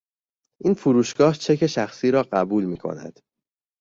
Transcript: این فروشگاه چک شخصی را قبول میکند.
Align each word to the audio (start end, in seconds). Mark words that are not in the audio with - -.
این 0.61 0.73
فروشگاه 0.73 1.33
چک 1.33 1.67
شخصی 1.67 2.11
را 2.11 2.23
قبول 2.23 2.65
میکند. 2.65 3.19